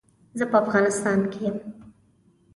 زه 0.37 0.43
په 0.51 0.55
افغانيستان 0.63 1.19
کې 1.31 1.39
يم. 1.47 1.57